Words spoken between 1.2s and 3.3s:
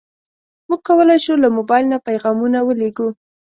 شو له موبایل نه پیغامونه ولېږو.